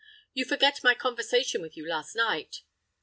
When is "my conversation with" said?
0.83-1.77